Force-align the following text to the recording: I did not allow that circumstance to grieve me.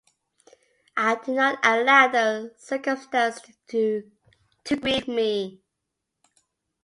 I 0.97 1.13
did 1.13 1.35
not 1.35 1.59
allow 1.61 2.07
that 2.07 2.53
circumstance 2.59 3.39
to 3.67 4.09
grieve 4.67 5.07
me. 5.07 5.61